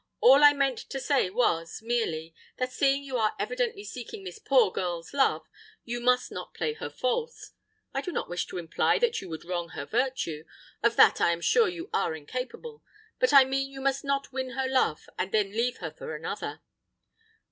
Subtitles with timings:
[0.19, 4.71] All I meant to say was, merely, that seeing you are evidently seeking this poor
[4.71, 5.43] girl's love,
[5.83, 7.51] you must not play her false.
[7.93, 10.43] I do not wish to imply that you would wrong her virtue:
[10.81, 12.81] of that I am sure you are incapable;
[13.19, 16.61] but I mean you must not win her love, and then leave her for another."